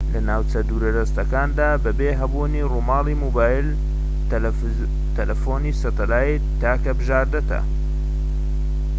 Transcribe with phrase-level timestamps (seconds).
[0.13, 3.67] لە ناوچە دوورەدەستەکاندا بەبێ هەبوونی ڕووماڵی مۆبایل
[5.15, 7.59] تەلەفۆنی سەتەلایت تاکە بژاردەتە